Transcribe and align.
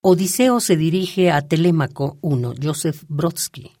Odiseo 0.00 0.60
se 0.60 0.76
dirige 0.76 1.32
a 1.32 1.42
Telémaco 1.42 2.18
I, 2.22 2.64
Joseph 2.64 3.02
Brodsky. 3.08 3.72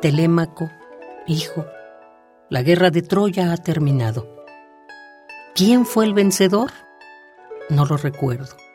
Telémaco, 0.00 0.70
hijo, 1.26 1.66
la 2.48 2.62
guerra 2.62 2.90
de 2.90 3.02
Troya 3.02 3.52
ha 3.52 3.58
terminado. 3.58 4.26
¿Quién 5.54 5.84
fue 5.84 6.06
el 6.06 6.14
vencedor? 6.14 6.70
No 7.68 7.84
lo 7.84 7.98
recuerdo. 7.98 8.67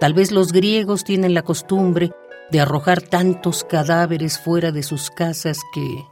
Tal 0.00 0.14
vez 0.14 0.32
los 0.32 0.52
griegos 0.52 1.04
tienen 1.04 1.34
la 1.34 1.42
costumbre 1.42 2.10
de 2.50 2.58
arrojar 2.58 3.02
tantos 3.02 3.64
cadáveres 3.64 4.38
fuera 4.40 4.72
de 4.72 4.82
sus 4.82 5.10
casas 5.10 5.60
que... 5.74 6.04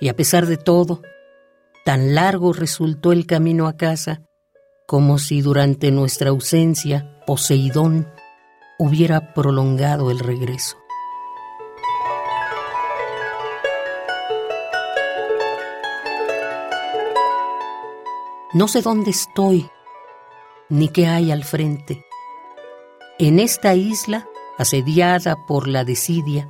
Y 0.00 0.08
a 0.08 0.14
pesar 0.14 0.46
de 0.46 0.56
todo, 0.56 1.02
tan 1.84 2.14
largo 2.14 2.52
resultó 2.52 3.10
el 3.10 3.26
camino 3.26 3.66
a 3.66 3.76
casa 3.76 4.22
como 4.86 5.18
si 5.18 5.42
durante 5.42 5.90
nuestra 5.90 6.30
ausencia 6.30 7.20
Poseidón 7.26 8.08
hubiera 8.78 9.34
prolongado 9.34 10.12
el 10.12 10.20
regreso. 10.20 10.76
No 18.54 18.68
sé 18.68 18.82
dónde 18.82 19.10
estoy, 19.10 19.68
ni 20.68 20.88
qué 20.88 21.08
hay 21.08 21.32
al 21.32 21.42
frente. 21.42 22.07
En 23.18 23.38
esta 23.38 23.74
isla, 23.74 24.28
asediada 24.58 25.46
por 25.46 25.68
la 25.68 25.84
desidia, 25.84 26.48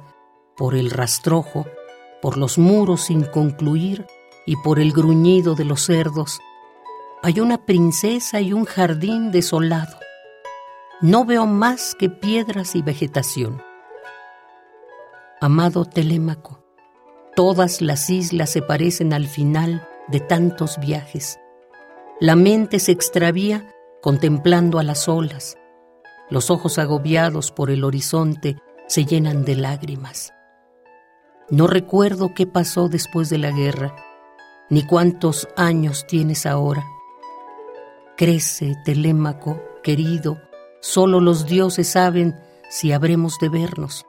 por 0.56 0.74
el 0.74 0.91
rastrojo, 0.91 1.66
por 2.20 2.36
los 2.36 2.58
muros 2.58 3.02
sin 3.02 3.24
concluir 3.24 4.06
y 4.47 4.56
por 4.56 4.78
el 4.78 4.92
gruñido 4.92 5.55
de 5.55 5.64
los 5.64 5.83
cerdos, 5.83 6.41
hay 7.22 7.41
una 7.41 7.64
princesa 7.64 8.41
y 8.41 8.52
un 8.52 8.64
jardín 8.64 9.30
desolado. 9.30 9.98
No 11.00 11.24
veo 11.24 11.46
más 11.46 11.94
que 11.94 12.11
piedras 12.11 12.74
y 12.77 12.83
vegetación. 12.83 13.62
Amado 15.41 15.84
Telémaco, 15.84 16.64
todas 17.36 17.80
las 17.80 18.11
islas 18.11 18.50
se 18.50 18.62
parecen 18.62 19.12
al 19.12 19.27
final 19.27 19.86
de 20.08 20.20
tantos 20.20 20.78
viajes 20.78 21.39
la 22.20 22.34
mente 22.34 22.80
se 22.80 22.91
extravía 22.91 23.72
contemplando 24.02 24.80
a 24.80 24.83
las 24.83 25.08
olas. 25.08 25.56
Los 26.30 26.50
ojos 26.50 26.78
agobiados 26.78 27.52
por 27.52 27.70
el 27.70 27.84
horizonte 27.84 28.56
se 28.86 29.04
llenan 29.04 29.44
de 29.44 29.56
lágrimas. 29.56 30.34
No 31.50 31.66
recuerdo 31.66 32.34
qué 32.34 32.46
pasó 32.46 32.88
después 32.88 33.30
de 33.30 33.38
la 33.38 33.50
guerra, 33.50 33.96
ni 34.68 34.86
cuántos 34.86 35.48
años 35.56 36.06
tienes 36.06 36.44
ahora. 36.44 36.84
Crece, 38.16 38.76
Telémaco, 38.84 39.62
querido, 39.82 40.38
solo 40.80 41.20
los 41.20 41.46
dioses 41.46 41.88
saben 41.88 42.38
si 42.68 42.92
habremos 42.92 43.38
de 43.40 43.48
vernos. 43.48 44.04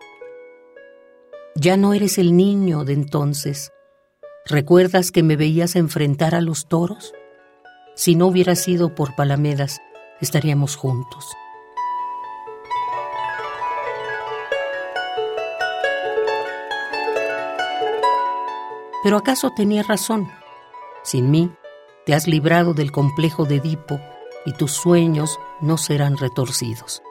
Ya 1.56 1.78
no 1.78 1.94
eres 1.94 2.18
el 2.18 2.36
niño 2.36 2.84
de 2.84 2.94
entonces. 2.94 3.72
¿Recuerdas 4.46 5.12
que 5.12 5.24
me 5.24 5.38
veías 5.38 5.76
enfrentar 5.76 6.36
a 6.36 6.42
los 6.42 6.68
toros? 6.68 7.14
Si 7.96 8.16
no 8.16 8.28
hubiera 8.28 8.56
sido 8.56 8.96
por 8.96 9.16
Palamedas, 9.16 9.82
estaríamos 10.20 10.76
juntos. 10.76 11.26
Pero 19.04 19.18
acaso 19.18 19.52
tenía 19.56 19.84
razón. 19.84 20.30
Sin 21.04 21.32
mí, 21.32 21.52
te 22.06 22.14
has 22.14 22.28
librado 22.28 22.74
del 22.74 22.92
complejo 22.92 23.46
de 23.46 23.56
Edipo 23.56 24.00
y 24.46 24.54
tus 24.54 24.72
sueños 24.72 25.40
no 25.62 25.78
serán 25.78 26.18
retorcidos. 26.18 27.02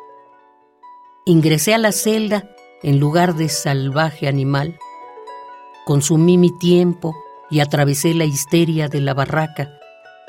Ingresé 1.25 1.75
a 1.75 1.79
la 1.79 1.93
celda 1.93 2.55
en 2.83 2.99
lugar 3.01 3.35
de 3.35 3.49
salvaje 3.49 4.29
animal. 4.29 4.79
Consumí 5.85 6.39
mi 6.39 6.57
tiempo 6.59 7.15
y 7.51 7.61
atravesé 7.61 8.15
la 8.15 8.25
histeria 8.25 8.89
de 8.89 9.01
la 9.01 9.15
barraca 9.15 9.79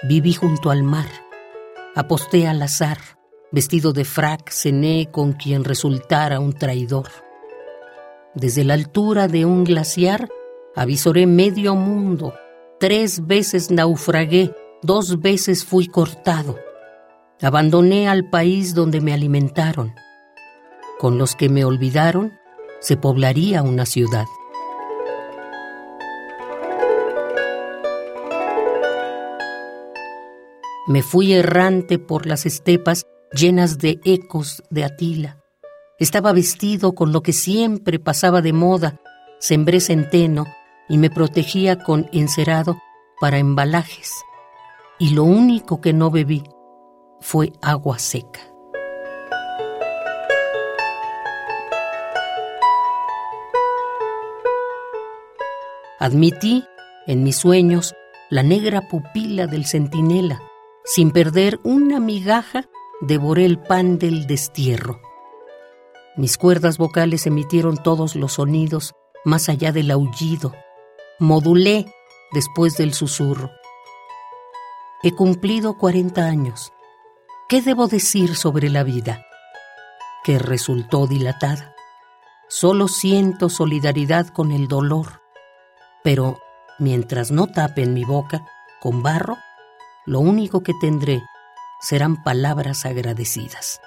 Viví 0.02 0.34
junto 0.34 0.72
al 0.72 0.82
mar. 0.82 1.08
Aposté 1.94 2.48
al 2.48 2.62
azar. 2.62 3.00
Vestido 3.52 3.92
de 3.92 4.06
frac, 4.06 4.50
cené 4.50 5.10
con 5.12 5.34
quien 5.34 5.66
resultara 5.66 6.40
un 6.40 6.54
traidor. 6.54 7.10
Desde 8.34 8.64
la 8.64 8.76
altura 8.76 9.28
de 9.28 9.44
un 9.44 9.66
glaciar 9.66 10.30
avisoré 10.80 11.28
medio 11.28 11.76
mundo. 11.76 12.34
Tres 12.80 13.28
veces 13.28 13.70
naufragué, 13.70 14.56
dos 14.82 15.20
veces 15.20 15.66
fui 15.66 15.88
cortado. 15.88 16.58
Abandoné 17.42 18.08
al 18.08 18.30
país 18.30 18.74
donde 18.74 19.02
me 19.02 19.14
alimentaron. 19.14 19.94
Con 20.98 21.18
los 21.18 21.36
que 21.36 21.50
me 21.50 21.66
olvidaron, 21.66 22.32
se 22.80 22.96
poblaría 22.96 23.62
una 23.62 23.86
ciudad. 23.86 24.26
Me 30.88 31.04
fui 31.04 31.34
errante 31.34 32.00
por 32.00 32.26
las 32.26 32.46
estepas 32.46 33.06
llenas 33.34 33.80
de 33.80 34.00
ecos 34.06 34.64
de 34.70 34.86
Atila. 34.86 35.44
Estaba 36.00 36.32
vestido 36.32 36.96
con 36.96 37.12
lo 37.12 37.22
que 37.22 37.34
siempre 37.34 38.00
pasaba 38.00 38.42
de 38.42 38.54
moda, 38.54 39.02
sembré 39.40 39.82
centeno 39.82 40.46
y 40.90 40.98
me 40.98 41.10
protegía 41.10 41.84
con 41.84 42.10
encerado 42.12 42.78
para 43.22 43.38
embalajes. 43.38 44.14
Y 44.98 45.12
lo 45.12 45.24
único 45.24 45.80
que 45.80 45.94
no 45.94 46.12
bebí 46.12 46.44
fue 47.22 47.54
agua 47.62 48.00
seca. 48.00 48.42
Admití 56.00 56.66
en 57.08 57.24
mis 57.24 57.38
sueños 57.38 57.94
la 58.30 58.44
negra 58.44 58.88
pupila 58.88 59.48
del 59.48 59.66
centinela 59.66 60.42
sin 60.92 61.12
perder 61.12 61.60
una 61.64 62.00
migaja, 62.00 62.66
devoré 63.00 63.46
el 63.46 63.60
pan 63.60 64.00
del 64.00 64.26
destierro. 64.26 65.00
Mis 66.18 66.36
cuerdas 66.36 66.80
vocales 66.80 67.28
emitieron 67.28 67.78
todos 67.78 68.16
los 68.16 68.34
sonidos 68.34 68.94
más 69.24 69.50
allá 69.50 69.72
del 69.72 69.92
aullido. 69.92 70.52
Modulé 71.22 71.86
después 72.32 72.78
del 72.78 72.94
susurro. 72.94 73.52
He 75.04 75.12
cumplido 75.12 75.78
40 75.78 76.24
años. 76.24 76.72
¿Qué 77.50 77.62
debo 77.62 77.88
decir 77.88 78.38
sobre 78.38 78.70
la 78.70 78.84
vida? 78.84 79.26
Que 80.24 80.40
resultó 80.40 81.08
dilatada. 81.08 81.76
Solo 82.48 82.88
siento 82.88 83.50
solidaridad 83.50 84.30
con 84.30 84.54
el 84.54 84.70
dolor, 84.70 85.22
pero 86.06 86.40
mientras 86.80 87.32
no 87.32 87.48
tapen 87.48 87.94
mi 87.94 88.06
boca 88.06 88.46
con 88.80 89.04
barro, 89.04 89.38
lo 90.06 90.22
único 90.22 90.64
que 90.64 90.74
tendré 90.80 91.22
serán 91.82 92.24
palabras 92.24 92.86
agradecidas. 92.86 93.82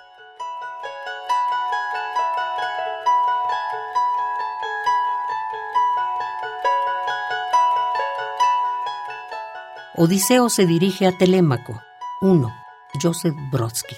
Odiseo 9.94 10.48
se 10.48 10.64
dirige 10.66 11.06
a 11.06 11.12
Telémaco. 11.12 11.82
1. 12.22 12.48
Joseph 13.02 13.36
Brodsky. 13.50 13.96